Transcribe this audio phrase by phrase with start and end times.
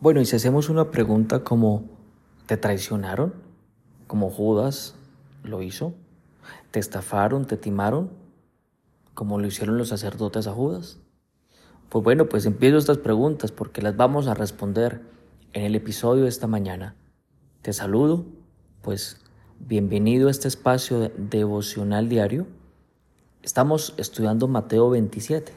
[0.00, 1.84] Bueno, y si hacemos una pregunta como,
[2.46, 3.34] ¿te traicionaron?
[4.06, 4.94] Como Judas
[5.44, 5.92] lo hizo.
[6.70, 7.44] ¿Te estafaron?
[7.44, 8.08] ¿Te timaron?
[9.12, 11.00] Como lo hicieron los sacerdotes a Judas.
[11.90, 15.02] Pues bueno, pues empiezo estas preguntas porque las vamos a responder
[15.52, 16.94] en el episodio de esta mañana.
[17.60, 18.24] Te saludo,
[18.80, 19.20] pues
[19.58, 22.46] bienvenido a este espacio devocional diario.
[23.42, 25.52] Estamos estudiando Mateo 27.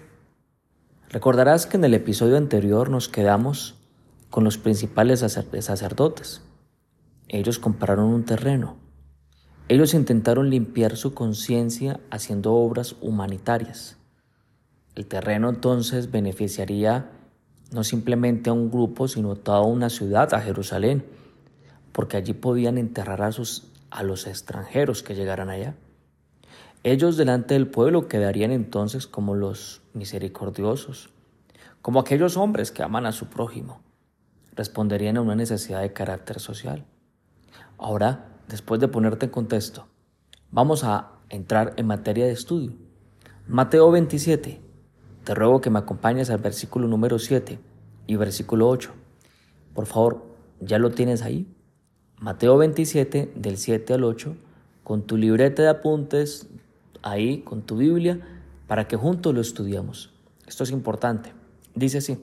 [1.11, 3.79] Recordarás que en el episodio anterior nos quedamos
[4.33, 6.41] con los principales sacerdotes.
[7.27, 8.77] Ellos compraron un terreno.
[9.67, 13.95] Ellos intentaron limpiar su conciencia haciendo obras humanitarias.
[14.95, 17.11] El terreno entonces beneficiaría
[17.71, 21.05] no simplemente a un grupo, sino a toda una ciudad, a Jerusalén,
[21.91, 23.29] porque allí podían enterrar a,
[23.91, 25.75] a los extranjeros que llegaran allá.
[26.81, 31.11] Ellos delante del pueblo quedarían entonces como los misericordiosos,
[31.83, 33.92] como aquellos hombres que aman a su prójimo
[34.55, 36.85] responderían a una necesidad de carácter social.
[37.77, 39.87] Ahora, después de ponerte en contexto,
[40.51, 42.73] vamos a entrar en materia de estudio.
[43.47, 44.61] Mateo 27.
[45.23, 47.59] Te ruego que me acompañes al versículo número 7
[48.07, 48.91] y versículo 8.
[49.73, 50.25] Por favor,
[50.59, 51.47] ¿ya lo tienes ahí?
[52.19, 54.35] Mateo 27, del 7 al 8,
[54.83, 56.47] con tu libreta de apuntes,
[57.01, 58.19] ahí, con tu Biblia,
[58.67, 60.13] para que juntos lo estudiamos.
[60.47, 61.33] Esto es importante.
[61.75, 62.17] Dice así.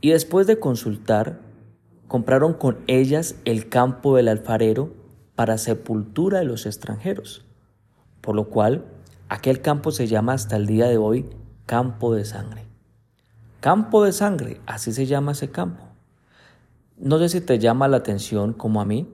[0.00, 1.40] Y después de consultar,
[2.06, 4.94] compraron con ellas el campo del alfarero
[5.34, 7.44] para sepultura de los extranjeros,
[8.20, 8.84] por lo cual
[9.28, 11.28] aquel campo se llama hasta el día de hoy
[11.66, 12.64] campo de sangre.
[13.60, 15.82] Campo de sangre, así se llama ese campo.
[16.96, 19.08] No sé si te llama la atención como a mí,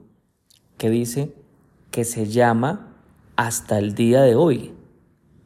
[0.77, 1.35] que dice
[1.89, 2.93] que se llama
[3.35, 4.73] hasta el día de hoy.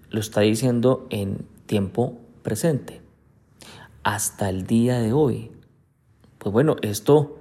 [0.10, 3.08] Lo está diciendo en tiempo presente
[4.03, 5.52] hasta el día de hoy.
[6.38, 7.39] Pues bueno, esto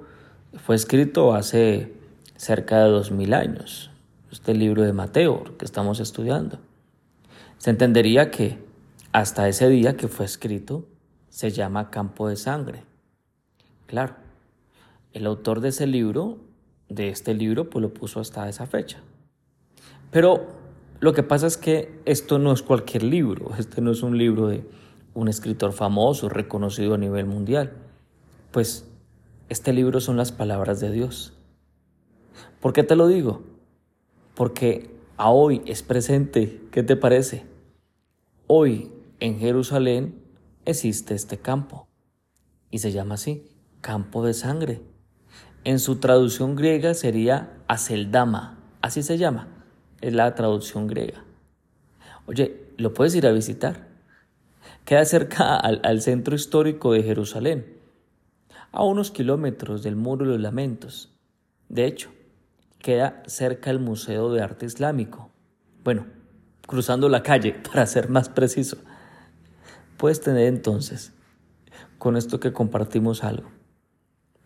[0.54, 1.92] fue escrito hace
[2.36, 3.90] cerca de dos mil años.
[4.30, 6.58] Este libro de Mateo que estamos estudiando.
[7.58, 8.58] Se entendería que
[9.12, 10.84] hasta ese día que fue escrito
[11.28, 12.84] se llama campo de sangre.
[13.86, 14.16] Claro,
[15.12, 16.38] el autor de ese libro,
[16.88, 18.98] de este libro, pues lo puso hasta esa fecha.
[20.10, 20.46] Pero
[21.00, 24.48] lo que pasa es que esto no es cualquier libro, este no es un libro
[24.48, 24.64] de
[25.14, 27.72] un escritor famoso, reconocido a nivel mundial.
[28.50, 28.88] Pues
[29.48, 31.32] este libro son las palabras de Dios.
[32.60, 33.42] ¿Por qué te lo digo?
[34.34, 36.60] Porque a hoy es presente.
[36.70, 37.46] ¿Qué te parece?
[38.46, 40.22] Hoy en Jerusalén
[40.64, 41.88] existe este campo
[42.70, 43.48] y se llama así,
[43.80, 44.82] campo de sangre.
[45.64, 49.48] En su traducción griega sería Aceldama, así se llama,
[50.00, 51.24] es la traducción griega.
[52.26, 53.87] Oye, ¿lo puedes ir a visitar?
[54.88, 57.76] Queda cerca al, centro histórico de Jerusalén,
[58.72, 61.14] a unos kilómetros del Muro de los Lamentos.
[61.68, 62.10] De hecho,
[62.78, 65.30] queda cerca al Museo de Arte Islámico.
[65.84, 66.06] Bueno,
[66.66, 68.78] cruzando la calle, para ser más preciso.
[69.98, 71.12] Puedes tener entonces,
[71.98, 73.50] con esto que compartimos algo,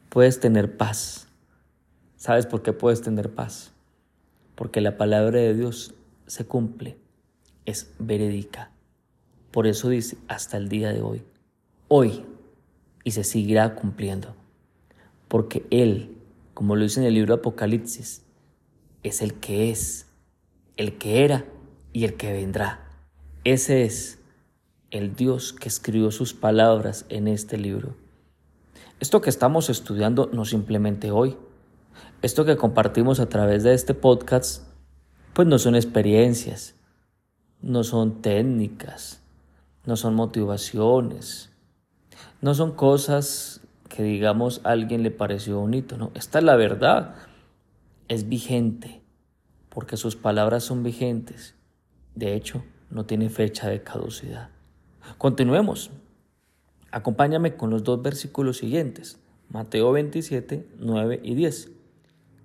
[0.08, 1.28] puedes tener paz.
[2.16, 3.70] ¿Sabes por qué puedes tener paz?
[4.56, 5.94] Porque la palabra de Dios
[6.26, 6.98] se cumple,
[7.64, 8.72] es verídica.
[9.52, 11.22] Por eso dice, hasta el día de hoy.
[11.88, 12.24] Hoy.
[13.04, 14.34] Y se seguirá cumpliendo.
[15.28, 16.16] Porque Él,
[16.54, 18.22] como lo dice en el libro Apocalipsis,
[19.02, 20.06] es el que es,
[20.76, 21.44] el que era
[21.92, 22.88] y el que vendrá.
[23.44, 24.20] Ese es
[24.90, 27.96] el Dios que escribió sus palabras en este libro.
[29.00, 31.36] Esto que estamos estudiando no simplemente hoy.
[32.22, 34.62] Esto que compartimos a través de este podcast,
[35.34, 36.76] pues no son experiencias,
[37.60, 39.21] no son técnicas,
[39.84, 41.50] no son motivaciones,
[42.40, 47.14] no son cosas que digamos a alguien le pareció bonito, no, esta es la verdad,
[48.08, 49.02] es vigente,
[49.68, 51.54] porque sus palabras son vigentes,
[52.14, 54.50] de hecho, no tiene fecha de caducidad.
[55.18, 55.90] Continuemos.
[56.90, 59.18] Acompáñame con los dos versículos siguientes,
[59.48, 61.70] Mateo 27, 9 y 10.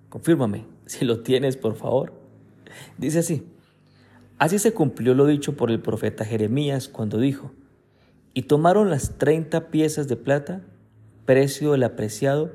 [0.08, 2.14] Confírmame, si lo tienes, por favor.
[2.96, 3.46] Dice así.
[4.38, 7.52] Así se cumplió lo dicho por el profeta Jeremías cuando dijo,
[8.34, 10.62] y tomaron las treinta piezas de plata,
[11.24, 12.52] precio del apreciado,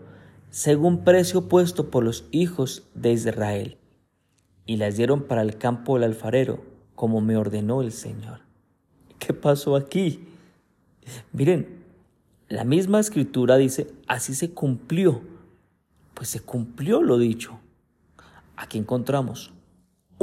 [0.50, 3.77] según precio puesto por los hijos de Israel,
[4.65, 6.63] y las dieron para el campo del alfarero,
[6.95, 8.39] como me ordenó el Señor.
[9.19, 10.25] ¿Qué pasó aquí?
[11.31, 11.83] Miren,
[12.47, 15.21] la misma escritura dice, así se cumplió.
[16.13, 17.59] Pues se cumplió lo dicho.
[18.56, 19.52] Aquí encontramos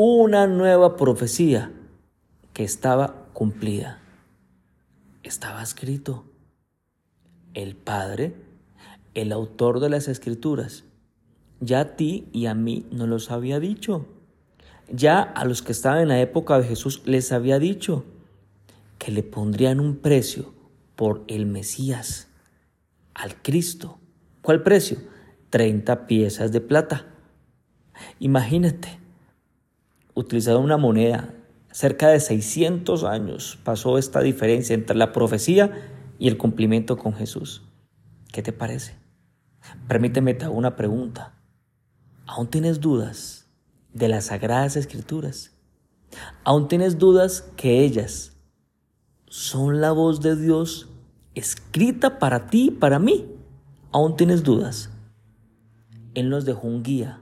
[0.03, 1.71] una nueva profecía
[2.55, 3.99] que estaba cumplida.
[5.23, 6.25] Estaba escrito.
[7.53, 8.35] El Padre
[9.13, 10.85] el autor de las escrituras,
[11.61, 14.07] ya a ti y a mí nos los había dicho.
[14.91, 18.05] Ya a los que estaban en la época de Jesús les había dicho
[18.99, 20.55] que le pondrían un precio
[20.97, 22.29] por el Mesías,
[23.13, 23.99] al Cristo.
[24.41, 24.99] ¿Cuál precio?
[25.51, 27.07] 30 piezas de plata.
[28.19, 29.00] Imagínate,
[30.21, 31.35] utilizando una moneda,
[31.73, 35.73] cerca de 600 años pasó esta diferencia entre la profecía
[36.19, 37.63] y el cumplimiento con Jesús.
[38.33, 38.97] ¿Qué te parece?
[39.89, 41.35] Permíteme te hago una pregunta.
[42.27, 43.51] ¿Aún tienes dudas
[43.93, 45.53] de las sagradas escrituras?
[46.45, 48.37] ¿Aún tienes dudas que ellas
[49.27, 50.89] son la voz de Dios
[51.35, 53.27] escrita para ti y para mí?
[53.93, 54.91] ¿Aún tienes dudas?
[56.15, 57.21] Él nos dejó un guía,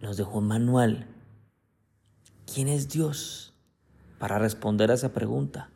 [0.00, 1.06] nos dejó un manual.
[2.52, 3.54] ¿Quién es Dios?
[4.18, 5.70] Para responder a esa pregunta.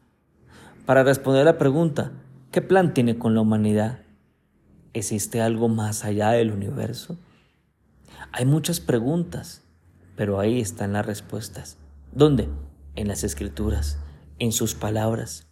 [0.86, 2.12] Para responder a la pregunta,
[2.50, 4.00] ¿qué plan tiene con la humanidad?
[4.94, 7.18] ¿Existe algo más allá del universo?
[8.32, 9.62] Hay muchas preguntas,
[10.16, 11.76] pero ahí están las respuestas.
[12.12, 12.48] ¿Dónde?
[12.94, 13.98] En las escrituras,
[14.38, 15.46] en sus palabras.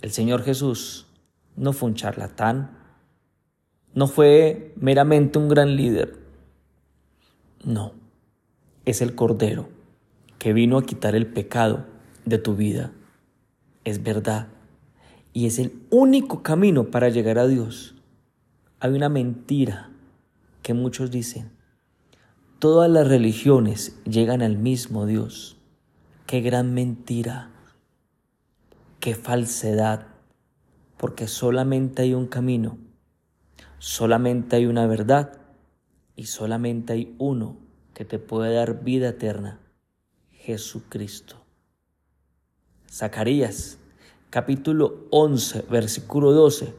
[0.00, 1.06] El Señor Jesús
[1.56, 2.78] no fue un charlatán,
[3.94, 6.27] no fue meramente un gran líder.
[7.64, 7.92] No,
[8.84, 9.68] es el Cordero
[10.38, 11.86] que vino a quitar el pecado
[12.24, 12.92] de tu vida.
[13.84, 14.48] Es verdad.
[15.32, 17.94] Y es el único camino para llegar a Dios.
[18.80, 19.90] Hay una mentira
[20.62, 21.50] que muchos dicen.
[22.58, 25.56] Todas las religiones llegan al mismo Dios.
[26.26, 27.50] Qué gran mentira.
[29.00, 30.06] Qué falsedad.
[30.96, 32.78] Porque solamente hay un camino
[33.78, 35.32] Solamente hay una verdad
[36.18, 37.56] y solamente hay uno
[37.94, 39.60] que te puede dar vida eterna,
[40.32, 41.36] Jesucristo.
[42.90, 43.78] Zacarías,
[44.28, 46.74] capítulo 11, versículo 12,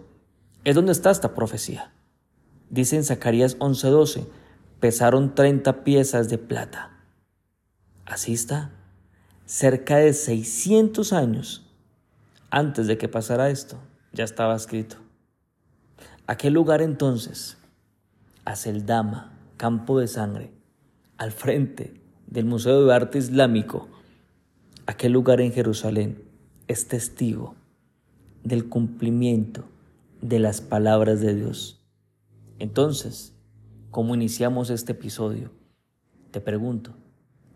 [0.65, 1.93] es donde está esta profecía.
[2.69, 4.27] Dice en Zacarías 11:12,
[4.81, 6.91] pesaron 30 piezas de plata.
[8.05, 8.71] Así está,
[9.45, 11.65] cerca de 600 años
[12.49, 13.77] antes de que pasara esto,
[14.11, 14.97] ya estaba escrito.
[16.27, 17.58] ¿A qué lugar entonces?
[18.45, 20.51] A Celdama, campo de sangre,
[21.17, 23.87] al frente del Museo de Arte Islámico.
[24.85, 26.23] ¿A qué lugar en Jerusalén
[26.67, 27.55] es testigo
[28.43, 29.65] del cumplimiento
[30.21, 31.85] de las palabras de Dios?
[32.57, 33.33] Entonces,
[33.91, 35.51] ¿cómo iniciamos este episodio?
[36.31, 36.93] Te pregunto,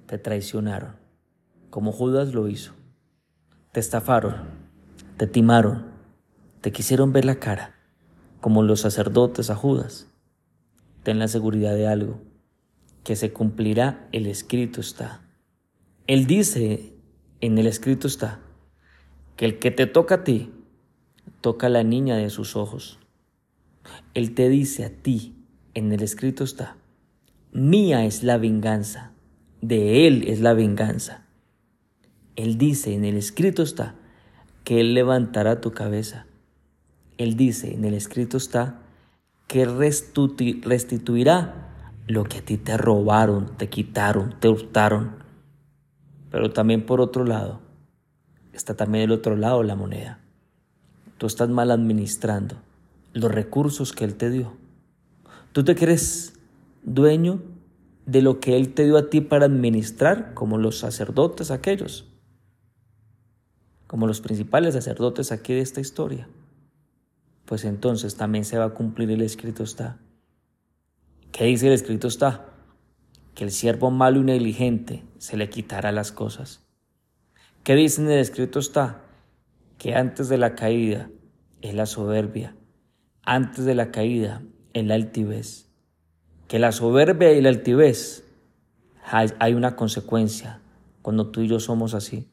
[0.06, 0.96] te traicionaron,
[1.70, 2.74] como Judas lo hizo.
[3.72, 4.36] Te estafaron,
[5.18, 5.86] te timaron,
[6.62, 7.76] te quisieron ver la cara
[8.42, 10.12] como los sacerdotes a Judas.
[11.04, 12.22] Ten la seguridad de algo,
[13.04, 15.22] que se cumplirá el escrito está.
[16.08, 16.96] Él dice
[17.42, 18.40] en el escrito está,
[19.36, 20.52] que el que te toca a ti,
[21.42, 23.00] toca a la niña de sus ojos.
[24.14, 25.36] Él te dice a ti,
[25.74, 26.78] en el escrito está,
[27.52, 29.12] mía es la venganza,
[29.62, 31.26] de Él es la venganza.
[32.36, 33.96] Él dice en el escrito está,
[34.64, 36.28] que Él levantará tu cabeza
[37.18, 38.82] él dice, en el escrito está,
[39.54, 41.54] que restituirá
[42.08, 45.18] lo que a ti te robaron, te quitaron, te hurtaron.
[46.32, 47.60] Pero también por otro lado,
[48.52, 50.20] está también el otro lado la moneda.
[51.20, 52.56] Tú estás mal administrando
[53.14, 54.54] los recursos que Él te dio.
[55.51, 56.34] Tú te crees
[56.82, 57.39] dueño
[58.08, 62.08] de lo que Él te dio a ti para administrar, como los sacerdotes aquellos,
[63.86, 66.27] como los principales sacerdotes aquí de esta historia
[67.46, 70.00] pues entonces también se va a cumplir el escrito está.
[71.32, 72.46] ¿Qué dice el escrito está?
[73.36, 76.62] Que el siervo malo y negligente se le quitará las cosas.
[77.64, 79.02] ¿Qué dice en el escrito está?
[79.78, 81.10] Que antes de la caída
[81.62, 82.56] es la soberbia,
[83.24, 85.70] antes de la caída es la altivez.
[86.48, 88.24] Que la soberbia y la altivez
[89.06, 90.62] hay una consecuencia
[91.02, 92.30] cuando tú y yo somos así,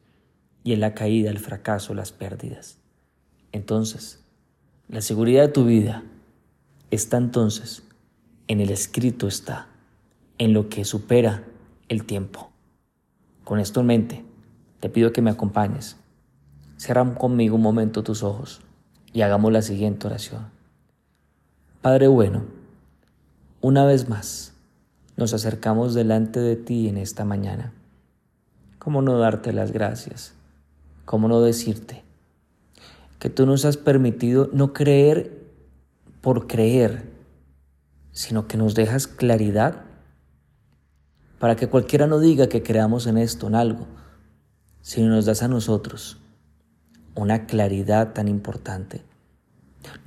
[0.63, 2.79] y en la caída, el fracaso, las pérdidas.
[3.51, 4.20] Entonces,
[4.91, 6.03] la seguridad de tu vida
[6.91, 7.83] está entonces
[8.49, 9.67] en el escrito está,
[10.37, 11.45] en lo que supera
[11.87, 12.51] el tiempo.
[13.45, 14.25] Con esto en mente,
[14.81, 15.95] te pido que me acompañes.
[16.75, 18.59] Cierra conmigo un momento tus ojos
[19.13, 20.47] y hagamos la siguiente oración.
[21.81, 22.43] Padre bueno,
[23.61, 24.53] una vez más
[25.15, 27.71] nos acercamos delante de ti en esta mañana.
[28.77, 30.33] ¿Cómo no darte las gracias?
[31.05, 32.03] ¿Cómo no decirte?
[33.21, 35.45] Que tú nos has permitido no creer
[36.21, 37.03] por creer,
[38.11, 39.83] sino que nos dejas claridad
[41.37, 43.85] para que cualquiera no diga que creamos en esto, en algo,
[44.81, 46.17] sino nos das a nosotros
[47.13, 49.03] una claridad tan importante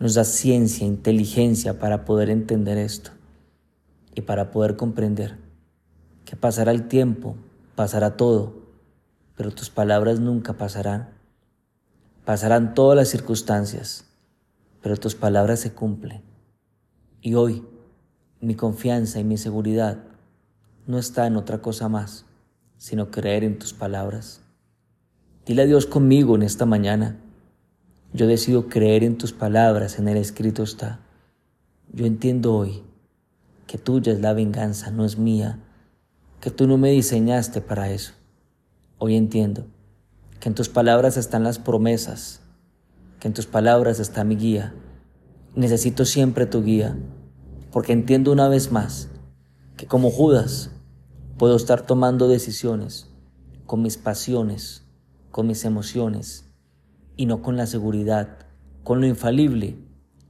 [0.00, 3.12] Nos da ciencia, inteligencia para poder entender esto
[4.16, 5.38] y para poder comprender
[6.24, 7.36] que pasará el tiempo,
[7.76, 8.54] pasará todo,
[9.36, 11.13] pero tus palabras nunca pasarán.
[12.24, 14.06] Pasarán todas las circunstancias,
[14.80, 16.22] pero tus palabras se cumplen.
[17.20, 17.66] Y hoy
[18.40, 19.98] mi confianza y mi seguridad
[20.86, 22.24] no está en otra cosa más,
[22.78, 24.40] sino creer en tus palabras.
[25.44, 27.18] Dile a Dios conmigo en esta mañana.
[28.14, 31.00] Yo decido creer en tus palabras, en el escrito está.
[31.92, 32.84] Yo entiendo hoy
[33.66, 35.58] que tuya es la venganza, no es mía,
[36.40, 38.14] que tú no me diseñaste para eso.
[38.96, 39.66] Hoy entiendo
[40.44, 42.42] que en tus palabras están las promesas,
[43.18, 44.74] que en tus palabras está mi guía.
[45.54, 46.98] Necesito siempre tu guía,
[47.72, 49.08] porque entiendo una vez más
[49.78, 50.70] que como Judas
[51.38, 53.08] puedo estar tomando decisiones
[53.64, 54.84] con mis pasiones,
[55.30, 56.44] con mis emociones,
[57.16, 58.36] y no con la seguridad,
[58.82, 59.78] con lo infalible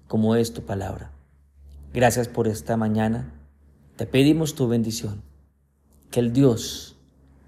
[0.06, 1.10] como es tu palabra.
[1.92, 3.34] Gracias por esta mañana.
[3.96, 5.24] Te pedimos tu bendición.
[6.12, 6.93] Que el Dios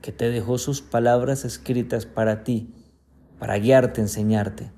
[0.06, 2.72] que te dejó sus palabras escritas para ti,
[3.40, 4.70] para guiarte, enseñarte,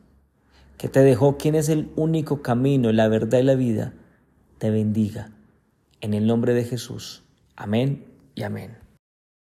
[0.79, 3.93] que te dejó quien es el único camino, la verdad y la vida,
[4.57, 5.31] te bendiga.
[6.01, 7.25] En el nombre de Jesús.
[7.57, 8.88] Amén y amén.